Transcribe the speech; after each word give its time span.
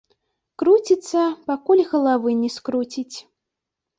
Круціцца, 0.59 1.21
пакуль 1.51 1.83
галавы 1.91 2.29
не 2.41 2.49
скруціць. 2.57 3.17